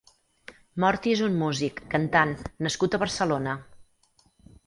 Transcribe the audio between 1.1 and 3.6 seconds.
és un músic, cantant nascut a Barcelona.